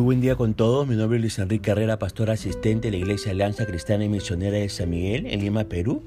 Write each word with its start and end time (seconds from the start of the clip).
Muy 0.00 0.06
buen 0.06 0.22
día 0.22 0.34
con 0.34 0.54
todos. 0.54 0.88
Mi 0.88 0.96
nombre 0.96 1.18
es 1.18 1.20
Luis 1.20 1.38
Enrique 1.38 1.66
Carrera, 1.66 1.98
pastor 1.98 2.30
asistente 2.30 2.90
de 2.90 2.92
la 2.92 2.96
Iglesia 2.96 3.32
Alianza 3.32 3.66
Cristiana 3.66 4.02
y 4.02 4.08
Misionera 4.08 4.56
de 4.56 4.66
San 4.70 4.88
Miguel, 4.88 5.26
en 5.26 5.40
Lima, 5.40 5.64
Perú. 5.64 6.02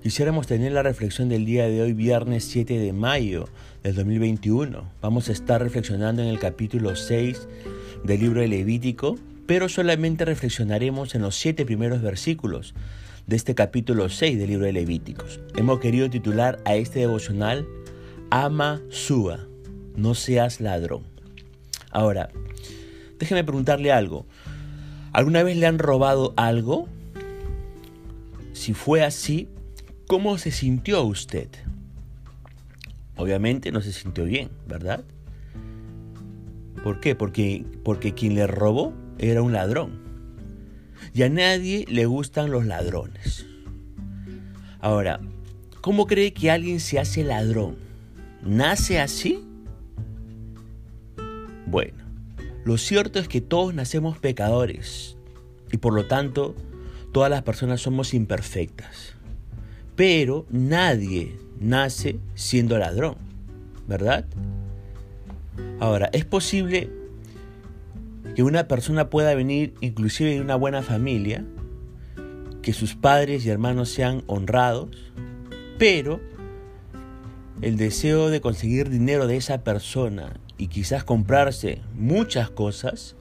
Quisiéramos 0.00 0.46
tener 0.46 0.70
la 0.70 0.84
reflexión 0.84 1.28
del 1.28 1.44
día 1.44 1.66
de 1.66 1.82
hoy, 1.82 1.92
viernes 1.92 2.44
7 2.44 2.78
de 2.78 2.92
mayo 2.92 3.48
del 3.82 3.96
2021. 3.96 4.88
Vamos 5.02 5.28
a 5.28 5.32
estar 5.32 5.60
reflexionando 5.60 6.22
en 6.22 6.28
el 6.28 6.38
capítulo 6.38 6.94
6 6.94 7.48
del 8.04 8.20
libro 8.20 8.42
de 8.42 8.46
Levítico, 8.46 9.18
pero 9.48 9.68
solamente 9.68 10.24
reflexionaremos 10.24 11.16
en 11.16 11.22
los 11.22 11.34
siete 11.34 11.66
primeros 11.66 12.02
versículos 12.02 12.74
de 13.26 13.34
este 13.34 13.56
capítulo 13.56 14.08
6 14.08 14.38
del 14.38 14.50
libro 14.50 14.66
de 14.66 14.72
Levíticos. 14.72 15.40
Hemos 15.56 15.80
querido 15.80 16.08
titular 16.08 16.60
a 16.64 16.76
este 16.76 17.00
devocional 17.00 17.66
Ama 18.30 18.82
Súa, 18.88 19.48
no 19.96 20.14
seas 20.14 20.60
ladrón. 20.60 21.02
Ahora, 21.90 22.30
Déjeme 23.18 23.44
preguntarle 23.44 23.92
algo. 23.92 24.26
¿Alguna 25.12 25.42
vez 25.42 25.56
le 25.56 25.66
han 25.66 25.78
robado 25.78 26.34
algo? 26.36 26.88
Si 28.52 28.74
fue 28.74 29.02
así, 29.02 29.48
¿cómo 30.06 30.38
se 30.38 30.50
sintió 30.50 31.04
usted? 31.04 31.48
Obviamente 33.16 33.72
no 33.72 33.80
se 33.80 33.92
sintió 33.92 34.24
bien, 34.24 34.50
¿verdad? 34.66 35.04
¿Por 36.82 37.00
qué? 37.00 37.14
Porque, 37.14 37.64
porque 37.82 38.12
quien 38.14 38.34
le 38.34 38.46
robó 38.46 38.92
era 39.18 39.42
un 39.42 39.52
ladrón. 39.52 40.00
Y 41.14 41.22
a 41.22 41.28
nadie 41.28 41.86
le 41.88 42.06
gustan 42.06 42.50
los 42.50 42.66
ladrones. 42.66 43.46
Ahora, 44.80 45.20
¿cómo 45.80 46.06
cree 46.06 46.32
que 46.32 46.50
alguien 46.50 46.78
se 46.78 46.98
hace 46.98 47.24
ladrón? 47.24 47.76
¿Nace 48.42 49.00
así? 49.00 49.42
Bueno, 51.66 52.05
lo 52.66 52.78
cierto 52.78 53.20
es 53.20 53.28
que 53.28 53.40
todos 53.40 53.72
nacemos 53.74 54.18
pecadores 54.18 55.16
y 55.70 55.76
por 55.76 55.94
lo 55.94 56.06
tanto 56.06 56.56
todas 57.12 57.30
las 57.30 57.44
personas 57.44 57.80
somos 57.80 58.12
imperfectas. 58.12 59.14
Pero 59.94 60.46
nadie 60.50 61.38
nace 61.60 62.18
siendo 62.34 62.76
ladrón, 62.76 63.18
¿verdad? 63.86 64.24
Ahora, 65.78 66.10
es 66.12 66.24
posible 66.24 66.90
que 68.34 68.42
una 68.42 68.66
persona 68.66 69.10
pueda 69.10 69.32
venir 69.36 69.74
inclusive 69.80 70.34
de 70.34 70.40
una 70.40 70.56
buena 70.56 70.82
familia, 70.82 71.44
que 72.62 72.72
sus 72.72 72.96
padres 72.96 73.46
y 73.46 73.50
hermanos 73.50 73.90
sean 73.90 74.24
honrados, 74.26 74.90
pero 75.78 76.20
el 77.62 77.76
deseo 77.76 78.28
de 78.28 78.40
conseguir 78.40 78.90
dinero 78.90 79.28
de 79.28 79.36
esa 79.36 79.62
persona 79.62 80.40
y 80.58 80.68
quizás 80.68 81.04
comprarse 81.04 81.80
muchas 81.94 82.50
cosas, 82.50 83.16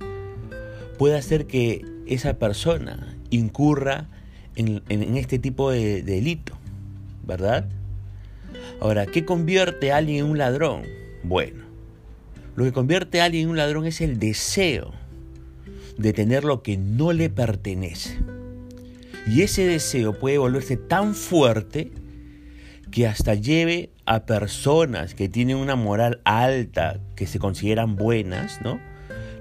puede 0.97 1.17
hacer 1.17 1.47
que 1.47 1.85
esa 2.07 2.37
persona 2.37 3.17
incurra 3.29 4.07
en, 4.55 4.81
este 5.17 5.39
tipo 5.39 5.71
de, 5.71 6.01
delito, 6.01 6.57
¿verdad? 7.25 7.67
Ahora, 8.79 9.05
¿qué 9.05 9.25
convierte 9.25 9.91
a 9.91 9.97
alguien 9.97 10.25
en 10.25 10.31
un 10.31 10.37
ladrón? 10.37 10.83
Bueno, 11.23 11.65
lo 12.55 12.63
que 12.63 12.71
convierte 12.71 13.19
a 13.19 13.25
alguien 13.25 13.43
en 13.43 13.49
un 13.49 13.57
ladrón 13.57 13.85
es 13.85 13.99
el 14.01 14.19
deseo 14.19 14.93
de 15.97 16.13
tener 16.13 16.43
lo 16.43 16.61
que 16.61 16.77
no 16.77 17.13
le 17.13 17.29
pertenece. 17.29 18.17
Y 19.27 19.41
ese 19.41 19.65
deseo 19.65 20.17
puede 20.19 20.37
volverse 20.37 20.77
tan 20.77 21.15
fuerte 21.15 21.91
que 22.91 23.07
hasta 23.07 23.33
lleve 23.33 23.89
a 24.05 24.25
personas 24.25 25.15
que 25.15 25.29
tienen 25.29 25.57
una 25.57 25.75
moral 25.75 26.21
alta, 26.25 26.99
que 27.15 27.27
se 27.27 27.39
consideran 27.39 27.95
buenas, 27.95 28.61
¿no? 28.61 28.79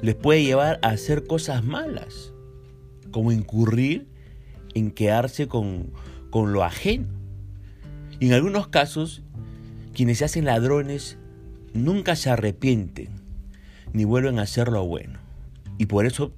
Les 0.00 0.14
puede 0.14 0.42
llevar 0.42 0.78
a 0.82 0.88
hacer 0.88 1.26
cosas 1.26 1.64
malas, 1.64 2.32
como 3.10 3.32
incurrir 3.32 4.08
en 4.74 4.90
quedarse 4.90 5.48
con, 5.48 5.92
con 6.30 6.52
lo 6.52 6.64
ajeno. 6.64 7.08
Y 8.20 8.26
en 8.26 8.32
algunos 8.32 8.68
casos, 8.68 9.22
quienes 9.94 10.18
se 10.18 10.24
hacen 10.24 10.44
ladrones 10.44 11.18
nunca 11.72 12.16
se 12.16 12.30
arrepienten 12.30 13.08
ni 13.92 14.04
vuelven 14.04 14.38
a 14.38 14.42
hacer 14.42 14.68
lo 14.68 14.86
bueno. 14.86 15.18
Y 15.78 15.86
por 15.86 16.06
eso 16.06 16.32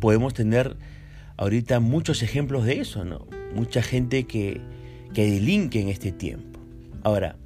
podemos 0.00 0.34
tener 0.34 0.76
ahorita 1.36 1.80
muchos 1.80 2.22
ejemplos 2.22 2.64
de 2.64 2.80
eso, 2.80 3.04
¿no? 3.04 3.26
Mucha 3.54 3.82
gente 3.82 4.24
que, 4.24 4.60
que 5.14 5.30
delinque 5.30 5.80
en 5.80 5.88
este 5.88 6.12
tiempo. 6.12 6.60
Ahora, 7.02 7.36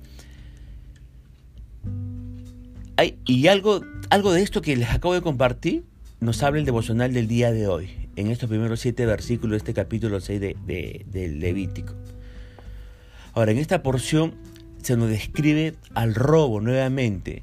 y 3.24 3.46
algo, 3.48 3.80
algo 4.10 4.32
de 4.32 4.42
esto 4.42 4.62
que 4.62 4.76
les 4.76 4.90
acabo 4.90 5.14
de 5.14 5.22
compartir 5.22 5.84
nos 6.20 6.42
habla 6.42 6.60
el 6.60 6.64
devocional 6.64 7.12
del 7.12 7.26
día 7.26 7.52
de 7.52 7.66
hoy, 7.66 7.90
en 8.16 8.28
estos 8.28 8.48
primeros 8.48 8.80
siete 8.80 9.04
versículos 9.04 9.52
de 9.52 9.56
este 9.58 9.74
capítulo 9.74 10.20
6 10.20 10.40
de, 10.40 11.04
del 11.06 11.40
Levítico. 11.40 11.94
Ahora, 13.34 13.52
en 13.52 13.58
esta 13.58 13.82
porción 13.82 14.34
se 14.82 14.96
nos 14.96 15.08
describe 15.08 15.74
al 15.94 16.14
robo 16.14 16.60
nuevamente 16.60 17.42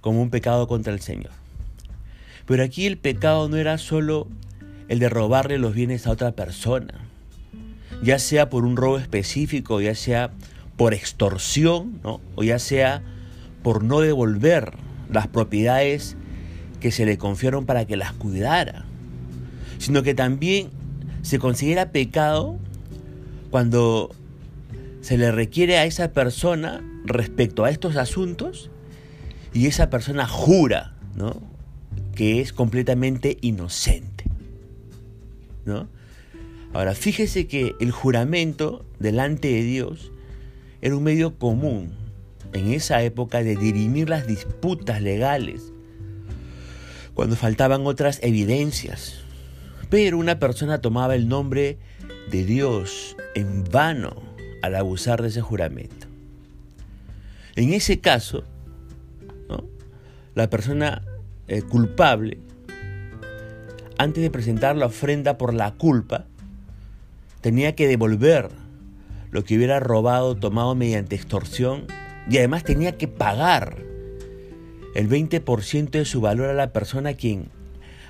como 0.00 0.20
un 0.22 0.30
pecado 0.30 0.68
contra 0.68 0.92
el 0.92 1.00
Señor. 1.00 1.32
Pero 2.46 2.62
aquí 2.62 2.86
el 2.86 2.98
pecado 2.98 3.48
no 3.48 3.56
era 3.56 3.78
solo 3.78 4.28
el 4.88 4.98
de 4.98 5.08
robarle 5.08 5.58
los 5.58 5.74
bienes 5.74 6.06
a 6.06 6.10
otra 6.10 6.32
persona, 6.32 6.94
ya 8.02 8.18
sea 8.18 8.50
por 8.50 8.64
un 8.64 8.76
robo 8.76 8.98
específico, 8.98 9.80
ya 9.80 9.94
sea 9.94 10.30
por 10.76 10.94
extorsión, 10.94 12.00
o 12.02 12.42
ya 12.42 12.58
sea 12.58 13.02
por 13.62 13.82
no 13.82 14.00
devolver 14.00 14.72
las 15.12 15.28
propiedades 15.28 16.16
que 16.80 16.90
se 16.90 17.04
le 17.04 17.18
confiaron 17.18 17.66
para 17.66 17.86
que 17.86 17.96
las 17.96 18.12
cuidara, 18.12 18.84
sino 19.78 20.02
que 20.02 20.14
también 20.14 20.70
se 21.22 21.38
considera 21.38 21.92
pecado 21.92 22.58
cuando 23.50 24.14
se 25.00 25.18
le 25.18 25.30
requiere 25.32 25.78
a 25.78 25.84
esa 25.84 26.12
persona 26.12 26.82
respecto 27.04 27.64
a 27.64 27.70
estos 27.70 27.96
asuntos 27.96 28.70
y 29.52 29.66
esa 29.66 29.90
persona 29.90 30.26
jura 30.26 30.94
¿no? 31.16 31.42
que 32.14 32.40
es 32.40 32.52
completamente 32.52 33.38
inocente. 33.40 34.24
¿no? 35.64 35.88
Ahora, 36.72 36.94
fíjese 36.94 37.46
que 37.46 37.74
el 37.80 37.90
juramento 37.90 38.84
delante 38.98 39.48
de 39.48 39.62
Dios 39.62 40.12
era 40.82 40.96
un 40.96 41.02
medio 41.02 41.36
común 41.36 41.99
en 42.52 42.72
esa 42.72 43.02
época 43.02 43.42
de 43.42 43.56
dirimir 43.56 44.08
las 44.08 44.26
disputas 44.26 45.00
legales, 45.02 45.72
cuando 47.14 47.36
faltaban 47.36 47.86
otras 47.86 48.18
evidencias. 48.22 49.22
Pero 49.88 50.18
una 50.18 50.38
persona 50.38 50.80
tomaba 50.80 51.14
el 51.14 51.28
nombre 51.28 51.78
de 52.30 52.44
Dios 52.44 53.16
en 53.34 53.64
vano 53.64 54.14
al 54.62 54.76
abusar 54.76 55.22
de 55.22 55.28
ese 55.28 55.40
juramento. 55.40 56.06
En 57.56 57.72
ese 57.72 58.00
caso, 58.00 58.44
la 60.34 60.48
persona 60.48 61.02
eh, 61.48 61.62
culpable, 61.62 62.38
antes 63.98 64.22
de 64.22 64.30
presentar 64.30 64.76
la 64.76 64.86
ofrenda 64.86 65.36
por 65.36 65.52
la 65.52 65.72
culpa, 65.72 66.26
tenía 67.40 67.74
que 67.74 67.88
devolver 67.88 68.48
lo 69.30 69.44
que 69.44 69.56
hubiera 69.56 69.80
robado 69.80 70.36
tomado 70.36 70.74
mediante 70.74 71.16
extorsión 71.16 71.86
y 72.30 72.38
además 72.38 72.62
tenía 72.62 72.96
que 72.96 73.08
pagar 73.08 73.76
el 74.94 75.08
20% 75.08 75.90
de 75.90 76.04
su 76.04 76.20
valor 76.20 76.48
a 76.48 76.54
la 76.54 76.72
persona 76.72 77.10
a 77.10 77.14
quien, 77.14 77.48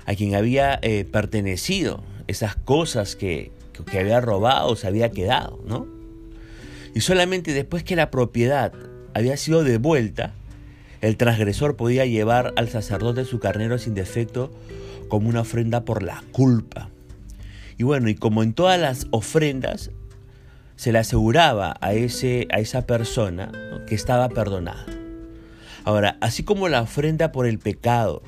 a 0.05 0.13
quien 0.13 0.35
había 0.35 0.79
eh, 0.83 1.05
pertenecido, 1.05 2.03
esas 2.27 2.55
cosas 2.55 3.15
que, 3.15 3.51
que 3.89 3.99
había 3.99 4.21
robado, 4.21 4.75
se 4.75 4.87
había 4.87 5.09
quedado, 5.09 5.59
¿no? 5.65 5.87
Y 6.93 7.01
solamente 7.01 7.53
después 7.53 7.83
que 7.83 7.95
la 7.95 8.11
propiedad 8.11 8.73
había 9.15 9.37
sido 9.37 9.63
devuelta, 9.63 10.33
el 11.01 11.17
transgresor 11.17 11.75
podía 11.75 12.05
llevar 12.05 12.53
al 12.57 12.69
sacerdote 12.69 13.25
su 13.25 13.39
carnero 13.39 13.79
sin 13.79 13.95
defecto 13.95 14.51
como 15.07 15.29
una 15.29 15.41
ofrenda 15.41 15.83
por 15.83 16.03
la 16.03 16.23
culpa. 16.31 16.89
Y 17.77 17.83
bueno, 17.83 18.07
y 18.07 18.15
como 18.15 18.43
en 18.43 18.53
todas 18.53 18.79
las 18.79 19.07
ofrendas, 19.09 19.89
se 20.81 20.91
le 20.91 20.97
aseguraba 20.97 21.75
a, 21.79 21.93
ese, 21.93 22.47
a 22.51 22.59
esa 22.59 22.87
persona 22.87 23.51
que 23.85 23.93
estaba 23.93 24.29
perdonada. 24.29 24.87
Ahora, 25.83 26.17
así 26.21 26.41
como 26.41 26.69
la 26.69 26.81
ofrenda 26.81 27.31
por 27.31 27.45
el 27.45 27.59
pecado 27.59 28.23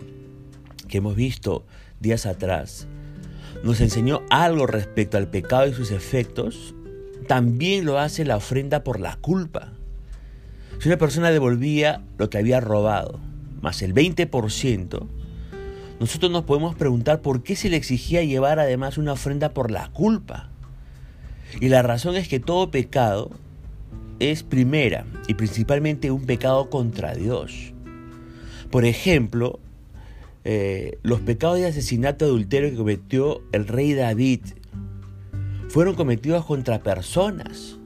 que 0.87 0.99
hemos 0.99 1.15
visto 1.15 1.65
días 1.99 2.27
atrás 2.27 2.87
nos 3.63 3.81
enseñó 3.81 4.21
algo 4.29 4.67
respecto 4.67 5.17
al 5.17 5.31
pecado 5.31 5.65
y 5.65 5.73
sus 5.73 5.89
efectos, 5.89 6.75
también 7.27 7.85
lo 7.85 7.97
hace 7.97 8.23
la 8.23 8.37
ofrenda 8.37 8.83
por 8.83 8.99
la 8.99 9.15
culpa. 9.15 9.73
Si 10.77 10.89
una 10.89 10.99
persona 10.99 11.31
devolvía 11.31 12.03
lo 12.19 12.29
que 12.29 12.37
había 12.37 12.59
robado, 12.59 13.19
más 13.63 13.81
el 13.81 13.95
20%, 13.95 15.07
nosotros 15.99 16.31
nos 16.31 16.43
podemos 16.43 16.75
preguntar 16.75 17.23
por 17.23 17.41
qué 17.41 17.55
se 17.55 17.71
le 17.71 17.77
exigía 17.77 18.21
llevar 18.21 18.59
además 18.59 18.99
una 18.99 19.13
ofrenda 19.13 19.55
por 19.55 19.71
la 19.71 19.87
culpa. 19.91 20.52
Y 21.59 21.69
la 21.69 21.81
razón 21.81 22.15
es 22.15 22.27
que 22.27 22.39
todo 22.39 22.71
pecado 22.71 23.31
es 24.19 24.43
primera 24.43 25.05
y 25.27 25.33
principalmente 25.33 26.11
un 26.11 26.25
pecado 26.25 26.69
contra 26.69 27.13
Dios. 27.13 27.73
Por 28.71 28.85
ejemplo, 28.85 29.59
eh, 30.45 30.97
los 31.03 31.21
pecados 31.21 31.59
de 31.59 31.67
asesinato 31.67 32.25
adulterio 32.25 32.71
que 32.71 32.77
cometió 32.77 33.41
el 33.51 33.67
rey 33.67 33.93
David 33.93 34.41
fueron 35.69 35.95
cometidos 35.95 36.45
contra 36.45 36.83
personas. 36.83 37.77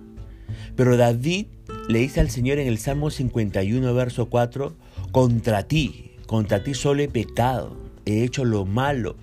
Pero 0.75 0.97
David 0.97 1.47
le 1.87 1.99
dice 1.99 2.19
al 2.19 2.29
Señor 2.29 2.59
en 2.59 2.67
el 2.67 2.77
Salmo 2.77 3.09
51, 3.09 3.93
verso 3.93 4.27
4, 4.27 4.75
contra 5.11 5.63
ti, 5.67 6.11
contra 6.25 6.63
ti 6.63 6.73
solo 6.73 7.01
he 7.01 7.07
pecado, 7.07 7.77
he 8.05 8.23
hecho 8.23 8.45
lo 8.45 8.65
malo 8.65 9.15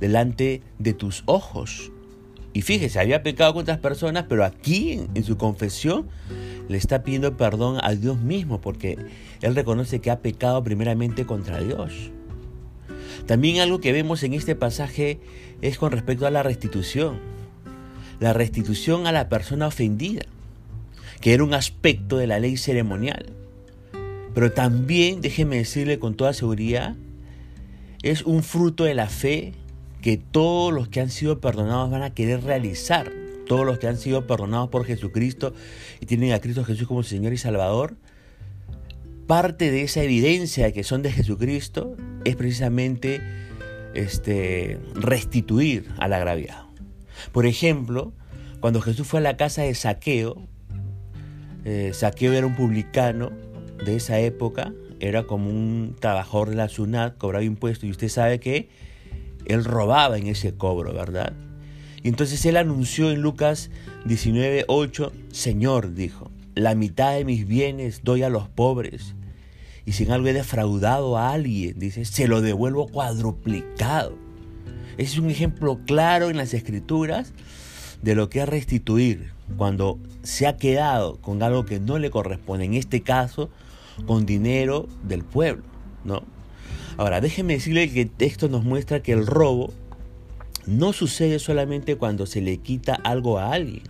delante 0.00 0.62
de 0.78 0.94
tus 0.94 1.22
ojos. 1.26 1.92
Y 2.52 2.62
fíjese, 2.62 2.98
había 2.98 3.22
pecado 3.22 3.52
con 3.52 3.62
otras 3.62 3.78
personas, 3.78 4.24
pero 4.28 4.44
aquí 4.44 4.92
en, 4.92 5.08
en, 5.14 5.24
su 5.24 5.36
confesión 5.36 6.08
le 6.68 6.76
está 6.76 7.02
pidiendo 7.02 7.36
perdón 7.36 7.78
a 7.82 7.94
Dios 7.94 8.20
mismo, 8.20 8.60
porque 8.60 8.98
él 9.42 9.54
reconoce 9.54 10.00
que 10.00 10.10
ha 10.10 10.20
pecado 10.20 10.62
primeramente 10.64 11.26
contra 11.26 11.60
Dios. 11.60 12.10
También 13.26 13.60
algo 13.60 13.80
que 13.80 13.92
vemos 13.92 14.22
en 14.22 14.34
este 14.34 14.54
pasaje 14.54 15.20
es 15.60 15.78
con 15.78 15.92
respecto 15.92 16.26
a 16.26 16.30
la 16.30 16.42
restitución 16.42 17.38
la 18.20 18.32
restitución 18.32 19.06
a 19.06 19.12
la 19.12 19.28
persona 19.28 19.66
ofendida, 19.66 20.22
que 21.20 21.34
era 21.34 21.44
un 21.44 21.54
aspecto 21.54 22.18
de 22.18 22.26
la 22.26 22.40
ley 22.40 22.56
ceremonial. 22.56 23.32
Pero 24.34 24.52
también, 24.52 25.20
déjeme 25.20 25.56
decirle 25.56 25.98
con 25.98 26.14
toda 26.14 26.32
seguridad, 26.32 26.96
es 28.02 28.22
un 28.22 28.42
fruto 28.42 28.84
de 28.84 28.94
la 28.94 29.08
fe 29.08 29.54
que 30.02 30.16
todos 30.16 30.72
los 30.72 30.88
que 30.88 31.00
han 31.00 31.10
sido 31.10 31.40
perdonados 31.40 31.90
van 31.90 32.02
a 32.02 32.14
querer 32.14 32.42
realizar. 32.42 33.12
Todos 33.46 33.64
los 33.64 33.78
que 33.78 33.86
han 33.86 33.96
sido 33.96 34.26
perdonados 34.26 34.68
por 34.68 34.84
Jesucristo 34.84 35.54
y 36.00 36.06
tienen 36.06 36.32
a 36.32 36.40
Cristo 36.40 36.64
Jesús 36.64 36.86
como 36.86 37.02
Señor 37.02 37.32
y 37.32 37.38
Salvador, 37.38 37.96
parte 39.26 39.70
de 39.70 39.82
esa 39.82 40.02
evidencia 40.02 40.66
de 40.66 40.72
que 40.72 40.84
son 40.84 41.02
de 41.02 41.12
Jesucristo 41.12 41.96
es 42.24 42.36
precisamente 42.36 43.22
este, 43.94 44.78
restituir 44.94 45.88
al 45.98 46.12
agraviado. 46.12 46.68
Por 47.32 47.46
ejemplo, 47.46 48.12
cuando 48.60 48.80
Jesús 48.80 49.06
fue 49.06 49.20
a 49.20 49.22
la 49.22 49.36
casa 49.36 49.62
de 49.62 49.74
Saqueo, 49.74 50.46
eh, 51.64 51.92
Saqueo 51.94 52.32
era 52.32 52.46
un 52.46 52.54
publicano 52.54 53.30
de 53.84 53.96
esa 53.96 54.18
época, 54.18 54.72
era 55.00 55.24
como 55.24 55.48
un 55.48 55.96
trabajador 55.98 56.50
de 56.50 56.56
la 56.56 56.68
SUNAT, 56.68 57.16
cobraba 57.18 57.44
impuestos 57.44 57.84
y 57.84 57.90
usted 57.90 58.08
sabe 58.08 58.40
que 58.40 58.68
él 59.44 59.64
robaba 59.64 60.18
en 60.18 60.26
ese 60.26 60.54
cobro, 60.54 60.92
¿verdad? 60.92 61.32
Y 62.02 62.08
entonces 62.08 62.44
él 62.46 62.56
anunció 62.56 63.10
en 63.10 63.22
Lucas 63.22 63.70
19:8, 64.06 65.12
Señor, 65.30 65.94
dijo, 65.94 66.30
la 66.54 66.74
mitad 66.74 67.14
de 67.14 67.24
mis 67.24 67.46
bienes 67.46 68.02
doy 68.04 68.22
a 68.22 68.28
los 68.28 68.48
pobres. 68.48 69.14
Y 69.84 69.92
si 69.92 70.04
en 70.04 70.12
algo 70.12 70.28
he 70.28 70.32
defraudado 70.32 71.16
a 71.16 71.32
alguien, 71.32 71.78
dice, 71.78 72.04
se 72.04 72.28
lo 72.28 72.40
devuelvo 72.40 72.88
cuadruplicado. 72.88 74.16
Ese 74.98 75.12
es 75.14 75.18
un 75.18 75.30
ejemplo 75.30 75.80
claro 75.86 76.28
en 76.28 76.36
las 76.36 76.52
escrituras 76.54 77.32
de 78.02 78.14
lo 78.14 78.28
que 78.28 78.40
es 78.40 78.48
restituir 78.48 79.32
cuando 79.56 79.98
se 80.22 80.46
ha 80.46 80.56
quedado 80.56 81.16
con 81.20 81.42
algo 81.42 81.64
que 81.64 81.80
no 81.80 81.98
le 81.98 82.10
corresponde, 82.10 82.64
en 82.64 82.74
este 82.74 83.02
caso 83.02 83.50
con 84.06 84.26
dinero 84.26 84.88
del 85.04 85.24
pueblo, 85.24 85.64
¿no? 86.04 86.22
Ahora, 86.98 87.20
déjeme 87.20 87.52
decirle 87.52 87.88
que 87.92 88.06
texto 88.06 88.48
nos 88.48 88.64
muestra 88.64 89.00
que 89.00 89.12
el 89.12 89.24
robo 89.24 89.72
no 90.66 90.92
sucede 90.92 91.38
solamente 91.38 91.94
cuando 91.94 92.26
se 92.26 92.40
le 92.40 92.56
quita 92.58 92.96
algo 93.04 93.38
a 93.38 93.52
alguien, 93.52 93.84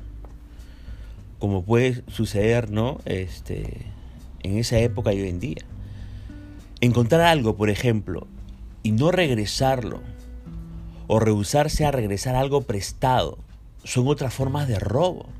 como 1.38 1.64
puede 1.64 2.04
suceder, 2.08 2.70
¿no? 2.70 3.00
Este, 3.06 3.86
en 4.42 4.58
esa 4.58 4.78
época 4.78 5.14
y 5.14 5.22
hoy 5.22 5.30
en 5.30 5.40
día. 5.40 5.64
Encontrar 6.82 7.22
algo, 7.22 7.56
por 7.56 7.70
ejemplo, 7.70 8.26
y 8.82 8.92
no 8.92 9.10
regresarlo, 9.10 10.02
o 11.06 11.18
rehusarse 11.18 11.86
a 11.86 11.90
regresar 11.90 12.36
algo 12.36 12.60
prestado 12.60 13.38
son 13.84 14.06
otras 14.06 14.34
formas 14.34 14.68
de 14.68 14.78
robo. 14.78 15.30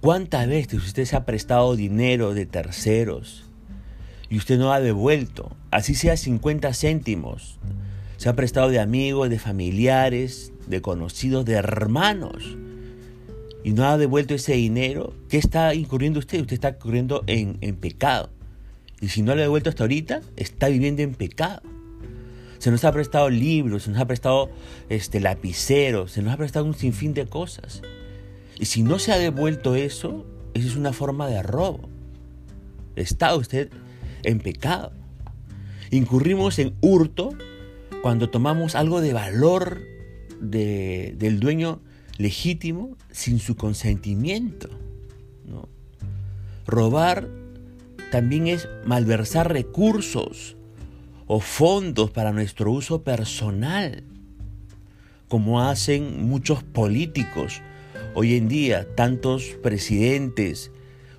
¿Cuántas 0.00 0.46
veces 0.46 0.74
usted 0.74 1.04
se 1.04 1.16
ha 1.16 1.26
prestado 1.26 1.74
dinero 1.74 2.32
de 2.32 2.46
terceros 2.46 3.49
y 4.30 4.38
usted 4.38 4.58
no 4.58 4.72
ha 4.72 4.80
devuelto? 4.80 5.54
Así 5.70 5.94
sea 5.94 6.16
50 6.16 6.72
céntimos. 6.72 7.58
Se 8.16 8.28
ha 8.28 8.36
prestado 8.36 8.68
de 8.68 8.78
amigos, 8.78 9.28
de 9.28 9.38
familiares, 9.38 10.52
de 10.66 10.80
conocidos, 10.80 11.44
de 11.44 11.54
hermanos. 11.54 12.56
Y 13.64 13.72
no 13.72 13.84
ha 13.84 13.98
devuelto 13.98 14.34
ese 14.34 14.54
dinero. 14.54 15.12
¿Qué 15.28 15.36
está 15.36 15.74
incurriendo 15.74 16.20
usted? 16.20 16.40
Usted 16.40 16.54
está 16.54 16.70
incurriendo 16.70 17.24
en, 17.26 17.58
en 17.60 17.76
pecado. 17.76 18.30
Y 19.00 19.08
si 19.08 19.22
no 19.22 19.34
lo 19.34 19.40
ha 19.40 19.44
devuelto 19.44 19.68
hasta 19.68 19.84
ahorita, 19.84 20.20
está 20.36 20.68
viviendo 20.68 21.02
en 21.02 21.14
pecado. 21.14 21.62
Se 22.58 22.70
nos 22.70 22.84
ha 22.84 22.92
prestado 22.92 23.30
libros, 23.30 23.84
se 23.84 23.90
nos 23.90 24.00
ha 24.00 24.06
prestado 24.06 24.50
este, 24.90 25.18
lapiceros, 25.18 26.12
se 26.12 26.22
nos 26.22 26.32
ha 26.34 26.36
prestado 26.36 26.66
un 26.66 26.74
sinfín 26.74 27.14
de 27.14 27.26
cosas. 27.26 27.80
Y 28.58 28.66
si 28.66 28.82
no 28.82 28.98
se 28.98 29.12
ha 29.12 29.18
devuelto 29.18 29.74
eso, 29.74 30.26
eso 30.52 30.68
es 30.68 30.76
una 30.76 30.92
forma 30.92 31.26
de 31.26 31.42
robo. 31.42 31.88
Está 32.96 33.34
usted 33.34 33.70
en 34.22 34.40
pecado. 34.40 34.92
Incurrimos 35.90 36.58
en 36.58 36.74
hurto 36.80 37.30
cuando 38.02 38.30
tomamos 38.30 38.74
algo 38.74 39.00
de 39.00 39.12
valor 39.12 39.82
del 40.40 41.40
dueño 41.40 41.80
legítimo 42.16 42.96
sin 43.10 43.38
su 43.38 43.56
consentimiento. 43.56 44.68
Robar 46.66 47.28
también 48.10 48.46
es 48.46 48.68
malversar 48.84 49.52
recursos 49.52 50.56
o 51.26 51.40
fondos 51.40 52.10
para 52.10 52.32
nuestro 52.32 52.72
uso 52.72 53.02
personal, 53.02 54.04
como 55.28 55.62
hacen 55.62 56.28
muchos 56.28 56.62
políticos 56.62 57.62
hoy 58.14 58.34
en 58.36 58.48
día, 58.48 58.94
tantos 58.96 59.56
presidentes, 59.62 60.70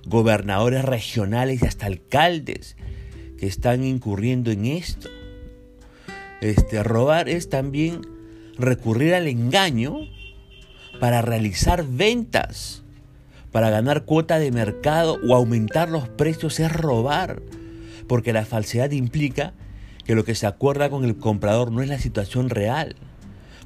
gobernadores 0.06 0.84
regionales 0.84 1.62
y 1.62 1.66
hasta 1.66 1.86
alcaldes 1.86 2.76
están 3.46 3.84
incurriendo 3.84 4.50
en 4.50 4.66
esto. 4.66 5.08
Este, 6.40 6.82
robar 6.82 7.28
es 7.28 7.48
también 7.48 8.00
recurrir 8.58 9.14
al 9.14 9.28
engaño 9.28 10.00
para 11.00 11.22
realizar 11.22 11.84
ventas, 11.86 12.82
para 13.50 13.70
ganar 13.70 14.04
cuota 14.04 14.38
de 14.38 14.50
mercado 14.50 15.18
o 15.28 15.34
aumentar 15.34 15.88
los 15.88 16.08
precios 16.08 16.60
es 16.60 16.72
robar, 16.72 17.42
porque 18.08 18.32
la 18.32 18.44
falsedad 18.44 18.90
implica 18.92 19.52
que 20.04 20.14
lo 20.14 20.24
que 20.24 20.34
se 20.34 20.46
acuerda 20.46 20.90
con 20.90 21.04
el 21.04 21.16
comprador 21.16 21.70
no 21.70 21.82
es 21.82 21.88
la 21.88 21.98
situación 21.98 22.50
real. 22.50 22.96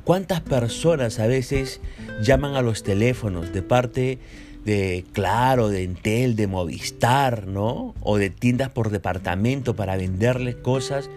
¿Cuántas 0.05 0.41
personas 0.41 1.19
a 1.19 1.27
veces 1.27 1.81
llaman 2.23 2.55
a 2.55 2.63
los 2.63 2.83
teléfonos 2.83 3.53
de 3.53 3.63
parte 3.63 4.19
de 4.67 5.05
Claro, 5.13 5.69
de 5.69 5.85
Entel, 5.85 6.35
de 6.35 6.49
Movistar, 6.49 7.47
¿no? 7.47 7.95
O 8.01 8.19
de 8.19 8.31
tiendas 8.31 8.69
por 8.69 8.91
departamento 8.91 9.77
para 9.77 9.97
venderles 9.97 10.57
cosas. 10.57 11.09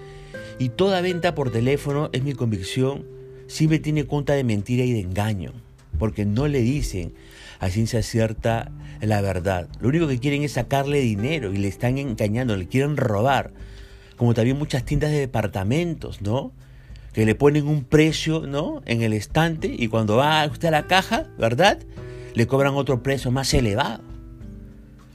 Y 0.60 0.70
toda 0.70 1.02
venta 1.02 1.34
por 1.34 1.52
teléfono, 1.52 2.10
es 2.14 2.24
mi 2.24 2.34
convicción, 2.34 3.06
siempre 3.48 3.80
tiene 3.80 4.06
cuenta 4.06 4.34
de 4.34 4.44
mentira 4.44 4.84
y 4.84 4.94
de 4.94 5.00
engaño. 5.00 5.52
Porque 5.98 6.26
no 6.26 6.48
le 6.48 6.62
dicen 6.62 7.14
a 7.60 7.70
ciencia 7.70 8.04
cierta 8.04 8.72
la 9.02 9.20
verdad. 9.22 9.68
Lo 9.82 9.90
único 9.90 10.08
que 10.08 10.20
quieren 10.20 10.44
es 10.44 10.54
sacarle 10.54 11.00
dinero 11.00 11.52
y 11.52 11.58
le 11.58 11.68
están 11.68 11.98
engañando, 11.98 12.56
le 12.56 12.68
quieren 12.68 12.98
robar 12.98 13.52
como 14.16 14.34
también 14.34 14.58
muchas 14.60 14.84
tiendas 14.84 15.12
de 15.12 15.18
departamentos, 15.18 16.22
¿no? 16.22 16.52
Que 17.14 17.26
le 17.26 17.36
ponen 17.36 17.68
un 17.68 17.84
precio, 17.84 18.46
¿no? 18.46 18.84
En 18.86 19.02
el 19.02 19.14
estante 19.14 19.74
y 19.76 19.88
cuando 19.88 20.18
va 20.18 20.46
usted 20.46 20.68
a 20.68 20.72
la 20.72 20.88
caja, 20.88 21.26
¿verdad? 21.40 21.80
Le 22.40 22.48
cobran 22.48 22.76
otro 22.76 23.04
precio 23.04 23.32
más 23.32 23.54
elevado. 23.54 24.02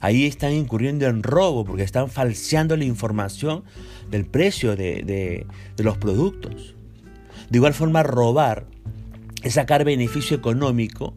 Ahí 0.00 0.26
están 0.26 0.52
incurriendo 0.52 1.06
en 1.06 1.22
robo 1.22 1.64
porque 1.64 1.82
están 1.82 2.10
falseando 2.10 2.76
la 2.76 2.84
información 2.84 3.64
del 4.10 4.26
precio 4.26 4.76
de, 4.76 5.46
de 5.74 5.82
los 5.82 5.96
productos. 5.96 6.74
De 7.48 7.56
igual 7.56 7.72
forma, 7.72 8.02
robar 8.02 8.66
es 9.42 9.54
sacar 9.54 9.86
beneficio 9.86 10.36
económico 10.36 11.14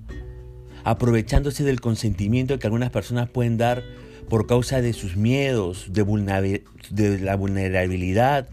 aprovechándose 0.85 1.65
del 1.65 1.81
consentimiento 1.81 2.57
que 2.57 2.67
algunas 2.67 2.91
personas 2.91 3.27
pueden 3.27 3.57
dar 3.57 3.83
por 4.29 4.47
causa 4.47 4.79
de 4.79 4.93
sus 4.93 5.17
miedos, 5.17 5.87
de, 5.91 6.63
de 6.89 7.19
la 7.19 7.35
vulnerabilidad, 7.35 8.47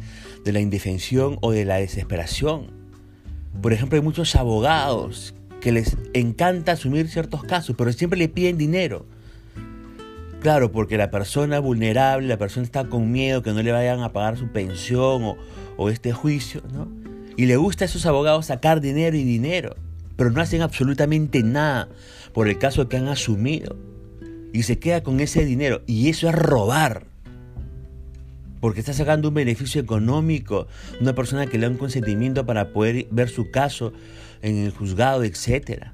de 0.45 0.53
la 0.53 0.59
indefensión 0.59 1.39
o 1.41 1.53
de 1.53 1.65
la 1.67 1.77
desesperación. 1.77 2.73
Por 3.63 3.73
ejemplo, 3.73 3.97
hay 3.97 4.03
muchos 4.03 4.35
abogados 4.35 5.37
que 5.65 5.73
les 5.73 5.97
encanta 6.13 6.73
asumir 6.73 7.09
ciertos 7.09 7.43
casos, 7.43 7.75
pero 7.75 7.91
siempre 7.91 8.19
le 8.19 8.29
piden 8.29 8.59
dinero. 8.59 9.07
Claro, 10.43 10.71
porque 10.71 10.99
la 10.99 11.11
persona 11.11 11.59
vulnerable, 11.59 12.29
la 12.29 12.37
persona 12.37 12.67
está 12.67 12.85
con 12.85 13.11
miedo 13.11 13.43
que 13.43 13.55
no 13.55 13.63
le 13.63 13.73
vayan 13.73 14.03
a 14.03 14.13
pagar 14.13 14.37
su 14.37 14.49
pensión 14.49 15.25
o, 15.25 15.39
o 15.79 15.89
este 15.89 16.13
juicio, 16.13 16.61
¿no? 16.71 16.87
Y 17.39 17.47
le 17.47 17.57
gusta 17.57 17.87
a 17.87 17.87
esos 17.87 18.05
abogados 18.05 18.45
sacar 18.45 18.83
dinero 18.83 19.17
y 19.17 19.25
dinero, 19.25 19.75
pero 20.17 20.31
no 20.31 20.43
hacen 20.43 20.61
absolutamente 20.61 21.43
nada 21.43 21.89
por 22.35 22.47
el 22.47 22.59
caso 22.59 22.91
que 22.91 22.99
han 22.99 23.09
asumido 23.09 23.75
y 24.53 24.65
se 24.65 24.79
queda 24.79 25.03
con 25.03 25.19
ese 25.21 25.47
dinero. 25.47 25.81
Y 25.87 26.11
eso 26.11 26.29
es 26.29 26.35
robar. 26.35 27.07
Porque 28.65 28.81
está 28.81 28.95
sacando 28.95 29.29
un 29.29 29.35
beneficio 29.35 29.79
económico, 29.79 30.69
una 30.99 31.15
persona 31.15 31.47
que 31.47 31.59
le 31.59 31.67
da 31.67 31.71
un 31.71 31.77
consentimiento 31.77 32.47
para 32.47 32.73
poder 32.73 33.07
ver 33.11 33.29
su 33.29 33.51
caso 33.51 33.93
en 34.41 34.57
el 34.57 34.71
juzgado, 34.71 35.23
etc. 35.23 35.89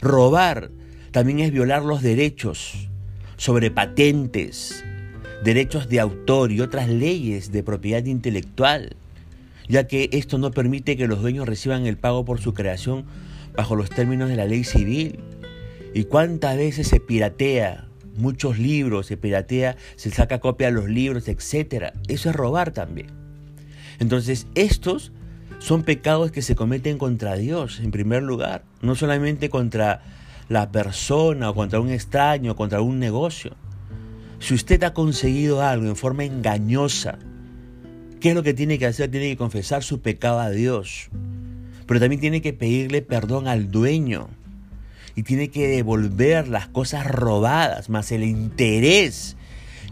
Robar 0.00 0.70
también 1.10 1.40
es 1.40 1.50
violar 1.50 1.82
los 1.82 2.00
derechos 2.00 2.88
sobre 3.36 3.72
patentes, 3.72 4.84
derechos 5.42 5.88
de 5.88 5.98
autor 5.98 6.52
y 6.52 6.60
otras 6.60 6.88
leyes 6.88 7.50
de 7.50 7.64
propiedad 7.64 8.04
intelectual, 8.04 8.94
ya 9.68 9.88
que 9.88 10.08
esto 10.12 10.38
no 10.38 10.52
permite 10.52 10.96
que 10.96 11.08
los 11.08 11.20
dueños 11.20 11.48
reciban 11.48 11.86
el 11.86 11.96
pago 11.96 12.24
por 12.24 12.40
su 12.40 12.54
creación 12.54 13.06
bajo 13.56 13.74
los 13.74 13.90
términos 13.90 14.28
de 14.28 14.36
la 14.36 14.46
ley 14.46 14.62
civil. 14.62 15.18
¿Y 15.94 16.04
cuántas 16.04 16.56
veces 16.56 16.86
se 16.86 17.00
piratea 17.00 17.88
muchos 18.16 18.58
libros, 18.58 19.06
se 19.06 19.16
piratea, 19.16 19.76
se 19.96 20.10
saca 20.10 20.40
copia 20.40 20.68
de 20.68 20.72
los 20.72 20.88
libros, 20.88 21.28
etc. 21.28 21.92
Eso 22.08 22.30
es 22.30 22.36
robar 22.36 22.72
también. 22.72 23.08
Entonces, 23.98 24.46
estos 24.54 25.12
son 25.58 25.82
pecados 25.84 26.32
que 26.32 26.42
se 26.42 26.54
cometen 26.56 26.98
contra 26.98 27.36
Dios, 27.36 27.80
en 27.80 27.90
primer 27.90 28.22
lugar, 28.22 28.64
no 28.80 28.94
solamente 28.94 29.48
contra 29.48 30.02
la 30.48 30.70
persona 30.72 31.50
o 31.50 31.54
contra 31.54 31.80
un 31.80 31.90
extraño, 31.90 32.56
contra 32.56 32.80
un 32.80 32.98
negocio. 32.98 33.54
Si 34.40 34.54
usted 34.54 34.82
ha 34.82 34.92
conseguido 34.92 35.62
algo 35.62 35.86
en 35.86 35.94
forma 35.94 36.24
engañosa, 36.24 37.18
¿qué 38.20 38.30
es 38.30 38.34
lo 38.34 38.42
que 38.42 38.54
tiene 38.54 38.78
que 38.78 38.86
hacer? 38.86 39.10
Tiene 39.10 39.28
que 39.28 39.36
confesar 39.36 39.84
su 39.84 40.00
pecado 40.00 40.40
a 40.40 40.50
Dios, 40.50 41.10
pero 41.86 42.00
también 42.00 42.20
tiene 42.20 42.42
que 42.42 42.52
pedirle 42.52 43.02
perdón 43.02 43.46
al 43.46 43.70
dueño 43.70 44.30
y 45.14 45.22
tiene 45.22 45.48
que 45.48 45.68
devolver 45.68 46.48
las 46.48 46.68
cosas 46.68 47.06
robadas, 47.06 47.88
más 47.90 48.12
el 48.12 48.24
interés 48.24 49.36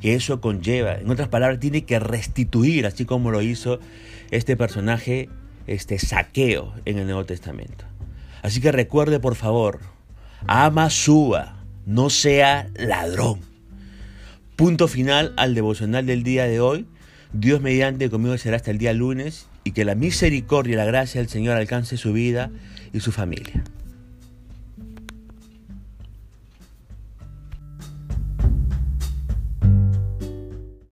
que 0.00 0.14
eso 0.14 0.40
conlleva. 0.40 0.94
En 0.94 1.10
otras 1.10 1.28
palabras, 1.28 1.60
tiene 1.60 1.84
que 1.84 1.98
restituir, 1.98 2.86
así 2.86 3.04
como 3.04 3.30
lo 3.30 3.42
hizo 3.42 3.80
este 4.30 4.56
personaje, 4.56 5.28
este 5.66 5.98
saqueo 5.98 6.74
en 6.84 6.98
el 6.98 7.06
Nuevo 7.06 7.24
Testamento. 7.24 7.84
Así 8.42 8.60
que 8.60 8.72
recuerde, 8.72 9.20
por 9.20 9.34
favor, 9.34 9.80
ama 10.46 10.88
suba, 10.90 11.62
no 11.84 12.08
sea 12.10 12.68
ladrón. 12.76 13.40
Punto 14.56 14.88
final 14.88 15.34
al 15.36 15.54
devocional 15.54 16.06
del 16.06 16.22
día 16.22 16.44
de 16.44 16.60
hoy. 16.60 16.86
Dios 17.32 17.60
mediante 17.60 18.10
conmigo 18.10 18.36
será 18.38 18.56
hasta 18.56 18.70
el 18.70 18.78
día 18.78 18.92
lunes 18.92 19.46
y 19.64 19.72
que 19.72 19.84
la 19.84 19.94
misericordia 19.94 20.74
y 20.74 20.76
la 20.76 20.84
gracia 20.84 21.20
del 21.20 21.30
Señor 21.30 21.56
alcance 21.56 21.96
su 21.96 22.12
vida 22.12 22.50
y 22.92 23.00
su 23.00 23.12
familia. 23.12 23.62